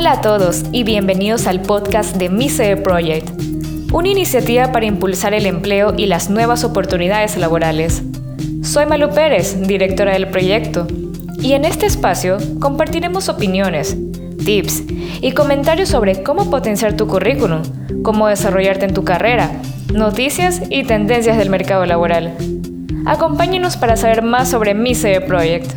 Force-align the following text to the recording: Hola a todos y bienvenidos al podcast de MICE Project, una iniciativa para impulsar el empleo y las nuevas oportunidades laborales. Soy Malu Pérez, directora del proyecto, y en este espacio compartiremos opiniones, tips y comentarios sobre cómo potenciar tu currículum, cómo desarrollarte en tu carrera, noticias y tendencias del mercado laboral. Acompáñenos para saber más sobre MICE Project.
Hola 0.00 0.12
a 0.12 0.20
todos 0.22 0.64
y 0.72 0.82
bienvenidos 0.82 1.46
al 1.46 1.60
podcast 1.60 2.16
de 2.16 2.30
MICE 2.30 2.78
Project, 2.78 3.28
una 3.92 4.08
iniciativa 4.08 4.72
para 4.72 4.86
impulsar 4.86 5.34
el 5.34 5.44
empleo 5.44 5.92
y 5.94 6.06
las 6.06 6.30
nuevas 6.30 6.64
oportunidades 6.64 7.36
laborales. 7.36 8.02
Soy 8.62 8.86
Malu 8.86 9.10
Pérez, 9.10 9.60
directora 9.60 10.14
del 10.14 10.28
proyecto, 10.28 10.86
y 11.42 11.52
en 11.52 11.66
este 11.66 11.84
espacio 11.84 12.38
compartiremos 12.60 13.28
opiniones, 13.28 13.94
tips 14.42 14.84
y 15.20 15.32
comentarios 15.32 15.90
sobre 15.90 16.22
cómo 16.22 16.48
potenciar 16.48 16.96
tu 16.96 17.06
currículum, 17.06 17.60
cómo 18.02 18.26
desarrollarte 18.26 18.86
en 18.86 18.94
tu 18.94 19.04
carrera, 19.04 19.50
noticias 19.92 20.62
y 20.70 20.84
tendencias 20.84 21.36
del 21.36 21.50
mercado 21.50 21.84
laboral. 21.84 22.34
Acompáñenos 23.04 23.76
para 23.76 23.98
saber 23.98 24.22
más 24.22 24.48
sobre 24.48 24.72
MICE 24.72 25.20
Project. 25.20 25.70